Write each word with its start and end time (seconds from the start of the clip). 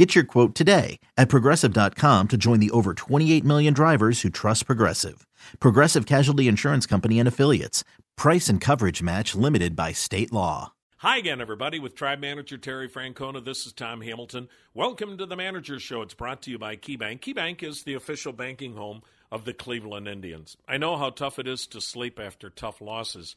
Get 0.00 0.14
your 0.14 0.24
quote 0.24 0.54
today 0.54 0.98
at 1.18 1.28
progressive.com 1.28 2.28
to 2.28 2.38
join 2.38 2.58
the 2.58 2.70
over 2.70 2.94
28 2.94 3.44
million 3.44 3.74
drivers 3.74 4.22
who 4.22 4.30
trust 4.30 4.64
Progressive. 4.64 5.26
Progressive 5.60 6.06
Casualty 6.06 6.48
Insurance 6.48 6.86
Company 6.86 7.18
and 7.18 7.28
Affiliates. 7.28 7.84
Price 8.16 8.48
and 8.48 8.62
coverage 8.62 9.02
match 9.02 9.34
limited 9.34 9.76
by 9.76 9.92
state 9.92 10.32
law. 10.32 10.72
Hi 11.00 11.18
again, 11.18 11.42
everybody. 11.42 11.78
With 11.78 11.96
Tribe 11.96 12.18
Manager 12.18 12.56
Terry 12.56 12.88
Francona, 12.88 13.44
this 13.44 13.66
is 13.66 13.74
Tom 13.74 14.00
Hamilton. 14.00 14.48
Welcome 14.72 15.18
to 15.18 15.26
the 15.26 15.36
Manager 15.36 15.78
Show. 15.78 16.00
It's 16.00 16.14
brought 16.14 16.40
to 16.44 16.50
you 16.50 16.58
by 16.58 16.76
KeyBank. 16.76 17.20
KeyBank 17.20 17.62
is 17.62 17.82
the 17.82 17.92
official 17.92 18.32
banking 18.32 18.76
home 18.76 19.02
of 19.30 19.44
the 19.44 19.52
Cleveland 19.52 20.08
Indians. 20.08 20.56
I 20.66 20.78
know 20.78 20.96
how 20.96 21.10
tough 21.10 21.38
it 21.38 21.46
is 21.46 21.66
to 21.66 21.80
sleep 21.82 22.18
after 22.18 22.48
tough 22.48 22.80
losses. 22.80 23.36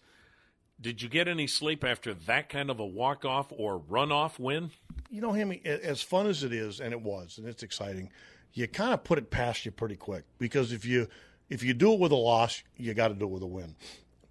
Did 0.84 1.02
you 1.02 1.08
get 1.08 1.30
any 1.30 1.48
sleep 1.48 1.86
after 1.86 2.14
that 2.14 2.50
kind 2.50 2.70
of 2.70 2.82
a 2.82 2.86
walk 2.86 3.24
off 3.24 3.54
or 3.56 3.78
run 3.78 4.12
off 4.12 4.38
win? 4.38 4.72
You 5.10 5.22
know, 5.22 5.32
Hammy, 5.32 5.62
as 5.64 6.02
fun 6.02 6.28
as 6.28 6.44
it 6.44 6.52
is, 6.52 6.82
and 6.82 6.92
it 6.92 7.02
was, 7.02 7.38
and 7.38 7.48
it's 7.48 7.64
exciting, 7.64 8.10
you 8.52 8.68
kind 8.68 8.94
of 8.94 9.06
put 9.06 9.18
it 9.18 9.32
past 9.32 9.66
you 9.66 9.72
pretty 9.72 9.96
quick 9.96 10.26
because 10.40 10.74
if 10.74 10.84
you 10.84 11.08
if 11.50 11.64
you 11.64 11.74
do 11.74 11.94
it 11.94 12.00
with 12.02 12.12
a 12.12 12.18
loss, 12.18 12.64
you 12.76 12.94
got 12.94 13.08
to 13.08 13.14
do 13.14 13.24
it 13.24 13.32
with 13.32 13.44
a 13.44 13.48
win. 13.48 13.76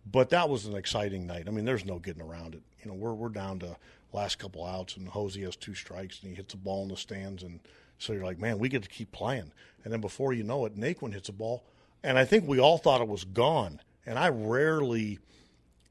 But 0.05 0.29
that 0.31 0.51
was 0.51 0.67
an 0.67 0.77
exciting 0.77 1.27
night. 1.27 1.45
I 1.49 1.53
mean, 1.53 1.65
there's 1.65 1.87
no 1.87 1.99
getting 1.99 2.23
around 2.23 2.55
it. 2.55 2.63
You 2.85 2.91
know, 2.91 2.97
we're 2.99 3.15
we're 3.15 3.31
down 3.31 3.59
to 3.61 3.75
last 4.13 4.39
couple 4.39 4.67
outs, 4.67 4.99
and 4.99 5.09
Jose 5.09 5.41
has 5.41 5.57
two 5.57 5.75
strikes, 5.75 6.21
and 6.21 6.29
he 6.31 6.37
hits 6.37 6.53
a 6.53 6.59
ball 6.59 6.83
in 6.83 6.91
the 6.91 6.99
stands, 6.99 7.43
and 7.45 7.61
so 7.97 8.13
you're 8.13 8.27
like, 8.27 8.39
man, 8.39 8.59
we 8.59 8.69
get 8.69 8.83
to 8.83 8.91
keep 8.91 9.11
playing. 9.11 9.53
And 9.85 9.93
then 9.93 10.03
before 10.03 10.35
you 10.35 10.43
know 10.43 10.67
it, 10.67 10.77
Naquin 10.77 11.15
hits 11.15 11.31
a 11.31 11.33
ball, 11.33 11.65
and 12.05 12.19
I 12.19 12.27
think 12.27 12.47
we 12.47 12.61
all 12.61 12.77
thought 12.77 13.01
it 13.01 13.09
was 13.09 13.25
gone. 13.25 13.81
And 14.05 14.19
I 14.19 14.29
rarely 14.29 15.19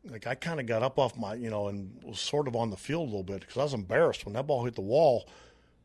like 0.10 0.28
I 0.28 0.36
kind 0.36 0.60
of 0.60 0.66
got 0.66 0.84
up 0.84 0.98
off 0.98 1.18
my, 1.18 1.36
you 1.36 1.50
know, 1.50 1.68
and 1.68 1.92
was 2.04 2.20
sort 2.20 2.48
of 2.48 2.56
on 2.56 2.70
the 2.70 2.78
field 2.78 3.04
a 3.04 3.06
little 3.06 3.24
bit 3.24 3.42
because 3.42 3.58
I 3.58 3.64
was 3.64 3.74
embarrassed 3.74 4.26
when 4.26 4.34
that 4.34 4.48
ball 4.48 4.66
hit 4.66 4.76
the 4.76 4.82
wall. 4.82 5.28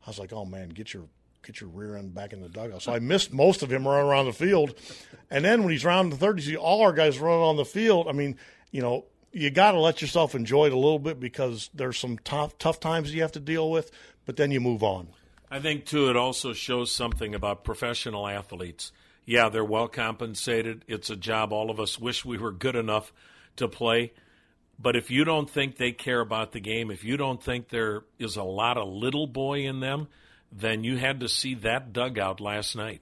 I 0.07 0.11
was 0.11 0.19
like, 0.19 0.33
oh 0.33 0.45
man, 0.45 0.71
get 0.71 0.95
your 0.95 1.05
get 1.43 1.61
your 1.61 1.71
rear 1.71 1.97
end 1.97 2.15
back 2.15 2.33
in 2.33 2.41
the 2.41 2.49
dugout. 2.49 2.83
So 2.83 2.93
I 2.93 2.99
missed 2.99 3.33
most 3.33 3.63
of 3.63 3.71
him 3.71 3.87
running 3.87 4.09
around 4.09 4.27
the 4.27 4.33
field, 4.33 4.75
and 5.31 5.45
then 5.45 5.63
when 5.63 5.73
he's 5.73 5.85
around 5.85 6.11
the 6.11 6.17
third, 6.17 6.43
you 6.45 6.57
all 6.57 6.83
our 6.83 6.93
guys 6.93 7.19
running 7.19 7.43
on 7.43 7.57
the 7.57 7.65
field. 7.65 8.09
I 8.09 8.13
mean, 8.13 8.37
you 8.71 8.83
know, 8.83 9.05
you 9.33 9.51
got 9.51 9.73
to 9.73 9.81
let 9.81 10.01
yourself 10.01 10.35
enjoy 10.35 10.67
it 10.67 10.73
a 10.73 10.79
little 10.79 10.99
bit 10.99 11.21
because 11.21 11.71
there's 11.75 11.99
some 11.99 12.19
tough 12.19 12.57
tough 12.59 12.81
times 12.81 13.13
you 13.15 13.23
have 13.23 13.33
to 13.33 13.41
deal 13.41 13.71
with, 13.71 13.91
but 14.25 14.37
then 14.37 14.51
you 14.51 14.61
move 14.61 14.83
on. 14.83 15.09
I 15.51 15.61
think 15.61 15.85
too, 15.85 16.11
it 16.11 16.17
also 16.17 16.53
shows 16.53 16.91
something 16.91 17.35
about 17.35 17.65
professional 17.65 18.27
athletes. 18.27 18.93
Yeah, 19.25 19.49
they're 19.49 19.65
well 19.65 19.89
compensated. 19.89 20.85
It's 20.89 21.11
a 21.11 21.17
job 21.17 21.53
all 21.53 21.71
of 21.71 21.81
us 21.81 21.99
wish 21.99 22.25
we 22.25 22.39
were 22.39 22.53
good 22.53 22.77
enough 22.77 23.13
to 23.57 23.69
play. 23.69 24.13
But 24.79 24.97
if 24.97 25.11
you 25.11 25.25
don't 25.25 25.49
think 25.49 25.77
they 25.77 25.93
care 25.93 26.21
about 26.21 26.53
the 26.53 26.61
game, 26.61 26.91
if 26.91 27.03
you 27.03 27.17
don't 27.17 27.43
think 27.43 27.69
there 27.69 28.03
is 28.19 28.37
a 28.37 28.43
lot 28.43 28.77
of 28.77 28.89
little 28.89 29.27
boy 29.27 29.61
in 29.67 29.81
them, 29.81 30.09
then 30.53 30.85
you 30.85 30.97
had 30.97 31.21
to 31.21 31.29
see 31.29 31.55
that 31.55 31.93
dugout 31.93 32.41
last 32.41 32.77
night. 32.77 33.01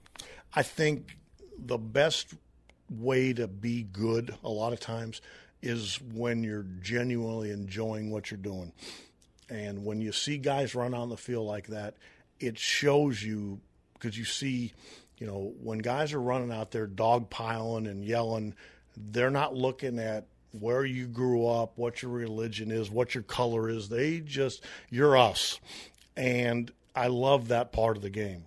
I 0.55 0.63
think 0.63 1.17
the 1.59 1.79
best 1.79 2.35
way 2.89 3.33
to 3.33 3.49
be 3.49 3.83
good 3.83 4.37
a 4.45 4.49
lot 4.49 4.73
of 4.73 4.81
times 4.81 5.21
is 5.63 6.01
when 6.13 6.45
you're 6.45 6.67
genuinely 6.81 7.51
enjoying 7.51 8.11
what 8.11 8.31
you're 8.31 8.39
doing. 8.39 8.73
And 9.49 9.85
when 9.85 10.01
you 10.01 10.13
see 10.13 10.39
guys 10.39 10.75
run 10.75 10.95
on 10.95 11.09
the 11.09 11.17
field 11.17 11.47
like 11.47 11.69
that, 11.69 11.97
it 12.39 12.59
shows 12.59 13.23
you 13.23 13.61
because 13.95 14.19
you 14.19 14.25
see, 14.25 14.73
you 15.19 15.27
know, 15.27 15.55
when 15.63 15.79
guys 15.79 16.13
are 16.13 16.21
running 16.21 16.53
out 16.53 16.71
there 16.71 16.87
dogpiling 16.87 17.89
and 17.89 18.05
yelling, 18.05 18.55
they're 18.97 19.31
not 19.31 19.55
looking 19.55 19.99
at 19.99 20.27
where 20.55 20.85
you 20.85 21.07
grew 21.07 21.47
up, 21.47 21.73
what 21.77 22.03
your 22.03 22.11
religion 22.11 22.71
is, 22.71 22.91
what 22.91 23.15
your 23.15 23.25
color 23.25 23.69
is. 23.69 23.89
They 23.89 24.21
just, 24.21 24.65
you're 24.91 25.17
us. 25.17 25.61
And 26.17 26.71
I 26.95 27.09
love 27.09 27.49
that 27.49 27.73
part 27.73 27.97
of 27.97 28.03
the 28.03 28.11
game. 28.11 28.45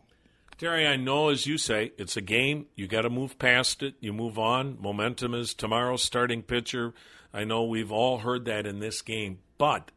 Terry, 0.58 0.88
I 0.88 0.96
know 0.96 1.30
as 1.30 1.46
you 1.46 1.58
say, 1.58 1.92
it's 1.98 2.18
a 2.18 2.22
game. 2.22 2.66
You 2.76 2.88
got 2.88 3.02
to 3.02 3.10
move 3.10 3.38
past 3.38 3.84
it. 3.84 3.96
You 4.00 4.12
move 4.12 4.40
on. 4.40 4.78
Momentum 4.82 5.36
is 5.36 5.54
tomorrow's 5.54 6.02
starting 6.02 6.42
pitcher. 6.42 6.94
I 7.34 7.44
know 7.44 7.64
we've 7.64 7.92
all 7.92 8.20
heard 8.20 8.46
that 8.46 8.66
in 8.66 8.80
this 8.80 9.02
game. 9.02 9.40
But 9.60 9.92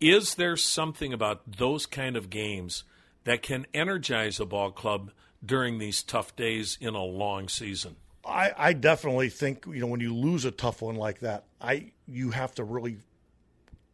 is 0.00 0.34
there 0.34 0.56
something 0.56 1.12
about 1.12 1.58
those 1.58 1.86
kind 1.86 2.16
of 2.16 2.30
games 2.30 2.82
that 3.24 3.42
can 3.42 3.66
energize 3.72 4.40
a 4.40 4.46
ball 4.46 4.72
club 4.72 5.12
during 5.44 5.78
these 5.78 6.02
tough 6.02 6.34
days 6.34 6.76
in 6.80 6.94
a 6.94 7.04
long 7.04 7.48
season? 7.48 7.96
I, 8.24 8.52
I 8.56 8.72
definitely 8.72 9.30
think 9.30 9.64
you 9.66 9.80
know 9.80 9.86
when 9.86 10.00
you 10.00 10.14
lose 10.14 10.44
a 10.44 10.50
tough 10.50 10.82
one 10.82 10.96
like 10.96 11.20
that, 11.20 11.44
I 11.60 11.92
you 12.06 12.30
have 12.30 12.54
to 12.56 12.64
really 12.64 12.98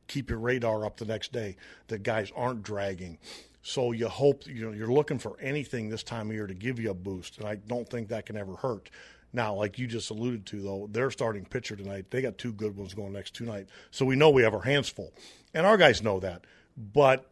keep 0.08 0.30
your 0.30 0.38
radar 0.38 0.84
up 0.84 0.96
the 0.96 1.04
next 1.04 1.32
day 1.32 1.56
that 1.88 2.02
guys 2.02 2.32
aren't 2.36 2.62
dragging. 2.62 3.18
So 3.62 3.92
you 3.92 4.08
hope 4.08 4.46
you 4.46 4.64
know 4.64 4.72
you're 4.72 4.92
looking 4.92 5.18
for 5.18 5.36
anything 5.40 5.88
this 5.88 6.02
time 6.02 6.28
of 6.30 6.34
year 6.34 6.46
to 6.46 6.54
give 6.54 6.78
you 6.78 6.90
a 6.90 6.94
boost, 6.94 7.38
and 7.38 7.46
I 7.46 7.56
don't 7.56 7.88
think 7.88 8.08
that 8.08 8.26
can 8.26 8.36
ever 8.36 8.56
hurt. 8.56 8.90
Now, 9.32 9.54
like 9.54 9.78
you 9.78 9.86
just 9.86 10.10
alluded 10.10 10.46
to, 10.46 10.62
though, 10.62 10.88
their 10.90 11.10
starting 11.10 11.44
pitcher 11.44 11.76
tonight, 11.76 12.06
they 12.10 12.22
got 12.22 12.38
two 12.38 12.52
good 12.52 12.76
ones 12.76 12.94
going 12.94 13.12
next 13.12 13.34
two 13.34 13.44
tonight, 13.44 13.68
so 13.90 14.06
we 14.06 14.16
know 14.16 14.30
we 14.30 14.42
have 14.42 14.54
our 14.54 14.62
hands 14.62 14.88
full, 14.88 15.12
and 15.52 15.66
our 15.66 15.76
guys 15.76 16.02
know 16.02 16.20
that. 16.20 16.44
But 16.76 17.30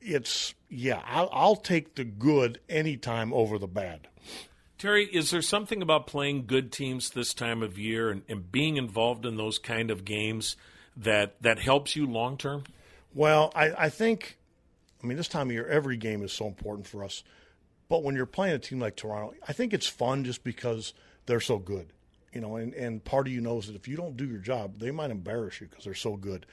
it's 0.00 0.54
yeah, 0.68 1.02
I'll, 1.06 1.28
I'll 1.32 1.56
take 1.56 1.94
the 1.94 2.04
good 2.04 2.60
anytime 2.68 3.32
over 3.32 3.58
the 3.58 3.68
bad. 3.68 4.08
Terry, 4.78 5.06
is 5.06 5.32
there 5.32 5.42
something 5.42 5.82
about 5.82 6.06
playing 6.06 6.46
good 6.46 6.70
teams 6.70 7.10
this 7.10 7.34
time 7.34 7.64
of 7.64 7.78
year 7.78 8.10
and, 8.10 8.22
and 8.28 8.50
being 8.52 8.76
involved 8.76 9.26
in 9.26 9.36
those 9.36 9.58
kind 9.58 9.90
of 9.90 10.04
games 10.04 10.56
that 10.96 11.34
that 11.42 11.58
helps 11.58 11.96
you 11.96 12.06
long 12.06 12.36
term? 12.36 12.62
Well, 13.12 13.50
I, 13.56 13.72
I 13.76 13.88
think, 13.88 14.38
I 15.02 15.06
mean, 15.06 15.16
this 15.16 15.26
time 15.26 15.48
of 15.48 15.52
year, 15.52 15.66
every 15.66 15.96
game 15.96 16.22
is 16.22 16.32
so 16.32 16.46
important 16.46 16.86
for 16.86 17.02
us. 17.02 17.24
But 17.88 18.04
when 18.04 18.14
you're 18.14 18.26
playing 18.26 18.54
a 18.54 18.58
team 18.58 18.78
like 18.78 18.94
Toronto, 18.94 19.34
I 19.48 19.52
think 19.52 19.72
it's 19.72 19.88
fun 19.88 20.24
just 20.24 20.44
because 20.44 20.94
they're 21.26 21.40
so 21.40 21.58
good. 21.58 21.92
You 22.32 22.40
know, 22.40 22.56
and, 22.56 22.72
and 22.74 23.02
part 23.02 23.26
of 23.26 23.32
you 23.32 23.40
knows 23.40 23.66
that 23.66 23.74
if 23.74 23.88
you 23.88 23.96
don't 23.96 24.16
do 24.16 24.26
your 24.26 24.38
job, 24.38 24.78
they 24.78 24.92
might 24.92 25.10
embarrass 25.10 25.60
you 25.60 25.66
because 25.66 25.84
they're 25.84 25.94
so 25.94 26.16
good. 26.16 26.46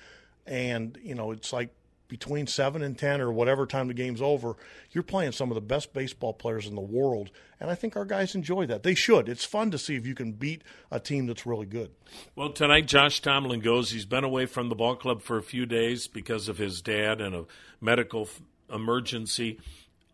And, 0.48 0.98
you 1.04 1.14
know, 1.14 1.32
it's 1.32 1.54
like 1.54 1.70
between 2.08 2.48
seven 2.48 2.82
and 2.82 2.98
ten 2.98 3.22
or 3.22 3.32
whatever 3.32 3.66
time 3.66 3.88
the 3.88 3.94
game's 3.94 4.22
over, 4.22 4.56
you're 4.92 5.04
playing 5.04 5.32
some 5.32 5.50
of 5.52 5.56
the 5.56 5.62
best 5.62 5.94
baseball 5.94 6.34
players 6.34 6.68
in 6.68 6.76
the 6.76 6.82
world, 6.82 7.32
and 7.60 7.70
I 7.70 7.76
think 7.76 7.96
our 7.96 8.06
guys 8.06 8.36
enjoy 8.36 8.66
that. 8.68 8.84
They 8.84 8.96
should. 8.96 9.28
It's 9.30 9.46
fun 9.46 9.72
to 9.72 9.78
see 9.78 9.96
if 9.96 10.06
you 10.06 10.16
can 10.16 10.34
beat 10.34 10.64
a 10.92 11.00
team 11.00 11.28
that's 11.28 11.46
really 11.46 11.66
good. 11.66 11.92
Well, 12.36 12.52
tonight 12.52 12.88
Josh 12.88 13.22
Tomlin 13.22 13.62
goes. 13.62 13.92
He's 13.92 14.06
been 14.06 14.24
away 14.24 14.46
from 14.46 14.70
the 14.70 14.76
ball 14.76 14.96
club 14.96 15.22
for 15.22 15.38
a 15.38 15.44
few 15.44 15.66
days 15.66 16.08
because 16.08 16.48
of 16.48 16.58
his 16.58 16.82
dad 16.82 17.22
and 17.22 17.36
a 17.36 17.46
medical 17.82 18.30
emergency. 18.72 19.60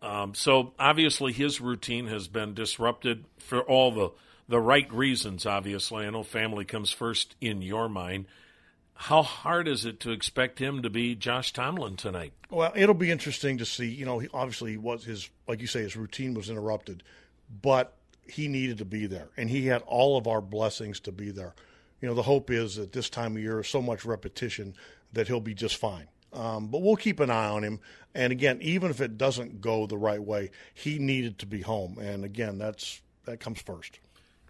Um, 0.00 0.34
so 0.34 0.74
obviously 0.78 1.32
his 1.32 1.60
routine 1.60 2.08
has 2.08 2.26
been 2.26 2.54
disrupted 2.54 3.24
for 3.38 3.60
all 3.62 3.92
the 3.92 4.10
the 4.48 4.60
right 4.60 4.92
reasons. 4.92 5.46
Obviously, 5.46 6.04
I 6.04 6.10
know 6.10 6.24
family 6.24 6.64
comes 6.64 6.90
first 6.90 7.36
in 7.40 7.62
your 7.62 7.88
mind 7.88 8.26
how 9.02 9.22
hard 9.22 9.66
is 9.66 9.84
it 9.84 9.98
to 9.98 10.12
expect 10.12 10.60
him 10.60 10.82
to 10.82 10.88
be 10.88 11.16
Josh 11.16 11.52
Tomlin 11.52 11.96
tonight? 11.96 12.32
Well, 12.50 12.72
it'll 12.76 12.94
be 12.94 13.10
interesting 13.10 13.58
to 13.58 13.64
see. 13.64 13.88
You 13.88 14.04
know, 14.04 14.20
he, 14.20 14.28
obviously, 14.32 14.76
was 14.76 15.04
his 15.04 15.28
like 15.48 15.60
you 15.60 15.66
say, 15.66 15.80
his 15.80 15.96
routine 15.96 16.34
was 16.34 16.48
interrupted, 16.48 17.02
but 17.60 17.96
he 18.28 18.46
needed 18.46 18.78
to 18.78 18.84
be 18.84 19.06
there, 19.06 19.30
and 19.36 19.50
he 19.50 19.66
had 19.66 19.82
all 19.82 20.16
of 20.16 20.28
our 20.28 20.40
blessings 20.40 21.00
to 21.00 21.10
be 21.10 21.32
there. 21.32 21.52
You 22.00 22.06
know, 22.06 22.14
the 22.14 22.22
hope 22.22 22.48
is 22.48 22.76
that 22.76 22.92
this 22.92 23.10
time 23.10 23.34
of 23.36 23.42
year, 23.42 23.64
so 23.64 23.82
much 23.82 24.04
repetition 24.04 24.74
that 25.12 25.26
he'll 25.26 25.40
be 25.40 25.54
just 25.54 25.76
fine. 25.76 26.06
Um, 26.32 26.68
but 26.68 26.80
we'll 26.80 26.94
keep 26.94 27.18
an 27.18 27.28
eye 27.28 27.48
on 27.48 27.64
him. 27.64 27.80
And 28.14 28.32
again, 28.32 28.58
even 28.62 28.90
if 28.90 29.00
it 29.00 29.18
doesn't 29.18 29.60
go 29.60 29.86
the 29.86 29.98
right 29.98 30.22
way, 30.22 30.52
he 30.74 31.00
needed 31.00 31.40
to 31.40 31.46
be 31.46 31.62
home. 31.62 31.98
And 31.98 32.24
again, 32.24 32.56
that's 32.56 33.02
that 33.24 33.40
comes 33.40 33.60
first. 33.60 33.98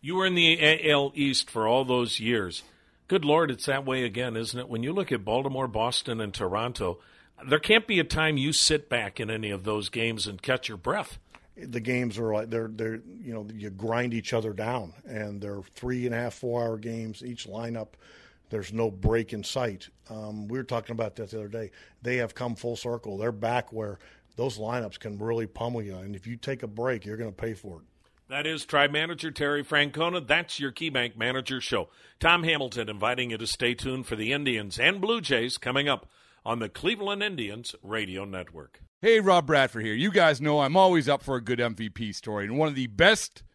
You 0.02 0.16
were 0.16 0.26
in 0.26 0.34
the 0.34 0.90
AL 0.90 1.12
East 1.14 1.48
for 1.48 1.66
all 1.66 1.86
those 1.86 2.20
years. 2.20 2.62
Good 3.12 3.26
Lord, 3.26 3.50
it's 3.50 3.66
that 3.66 3.84
way 3.84 4.04
again, 4.04 4.38
isn't 4.38 4.58
it? 4.58 4.70
When 4.70 4.82
you 4.82 4.94
look 4.94 5.12
at 5.12 5.22
Baltimore, 5.22 5.68
Boston, 5.68 6.18
and 6.18 6.32
Toronto, 6.32 6.98
there 7.46 7.58
can't 7.58 7.86
be 7.86 8.00
a 8.00 8.04
time 8.04 8.38
you 8.38 8.54
sit 8.54 8.88
back 8.88 9.20
in 9.20 9.28
any 9.30 9.50
of 9.50 9.64
those 9.64 9.90
games 9.90 10.26
and 10.26 10.40
catch 10.40 10.66
your 10.66 10.78
breath. 10.78 11.18
The 11.54 11.80
games 11.80 12.16
are 12.16 12.32
like 12.32 12.48
they're 12.48 12.70
they're 12.72 13.02
you 13.20 13.34
know 13.34 13.46
you 13.54 13.68
grind 13.68 14.14
each 14.14 14.32
other 14.32 14.54
down, 14.54 14.94
and 15.04 15.42
they're 15.42 15.60
three 15.74 16.06
and 16.06 16.14
a 16.14 16.18
half 16.18 16.32
four 16.32 16.62
hour 16.62 16.78
games 16.78 17.22
each 17.22 17.46
lineup. 17.46 17.88
There's 18.48 18.72
no 18.72 18.90
break 18.90 19.34
in 19.34 19.44
sight. 19.44 19.90
Um, 20.08 20.48
we 20.48 20.56
were 20.56 20.64
talking 20.64 20.94
about 20.94 21.16
that 21.16 21.32
the 21.32 21.36
other 21.36 21.48
day. 21.48 21.70
They 22.00 22.16
have 22.16 22.34
come 22.34 22.54
full 22.54 22.76
circle. 22.76 23.18
They're 23.18 23.30
back 23.30 23.74
where 23.74 23.98
those 24.36 24.56
lineups 24.56 24.98
can 24.98 25.18
really 25.18 25.46
pummel 25.46 25.82
you, 25.82 25.96
and 25.96 26.16
if 26.16 26.26
you 26.26 26.36
take 26.36 26.62
a 26.62 26.66
break, 26.66 27.04
you're 27.04 27.18
going 27.18 27.30
to 27.30 27.36
pay 27.36 27.52
for 27.52 27.82
it. 27.82 27.91
That 28.32 28.46
is 28.46 28.64
Tribe 28.64 28.92
Manager 28.92 29.30
Terry 29.30 29.62
Francona. 29.62 30.26
That's 30.26 30.58
your 30.58 30.72
KeyBank 30.72 31.18
Manager 31.18 31.60
Show. 31.60 31.90
Tom 32.18 32.44
Hamilton 32.44 32.88
inviting 32.88 33.28
you 33.28 33.36
to 33.36 33.46
stay 33.46 33.74
tuned 33.74 34.06
for 34.06 34.16
the 34.16 34.32
Indians 34.32 34.78
and 34.78 35.02
Blue 35.02 35.20
Jays 35.20 35.58
coming 35.58 35.86
up 35.86 36.08
on 36.42 36.58
the 36.58 36.70
Cleveland 36.70 37.22
Indians 37.22 37.74
Radio 37.82 38.24
Network. 38.24 38.80
Hey, 39.02 39.20
Rob 39.20 39.46
Bradford 39.46 39.84
here. 39.84 39.92
You 39.92 40.10
guys 40.10 40.40
know 40.40 40.60
I'm 40.60 40.78
always 40.78 41.10
up 41.10 41.22
for 41.22 41.36
a 41.36 41.42
good 41.42 41.58
MVP 41.58 42.14
story, 42.14 42.46
and 42.46 42.56
one 42.56 42.68
of 42.68 42.74
the 42.74 42.86
best 42.86 43.42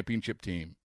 championship 0.00 0.40
team. 0.40 0.76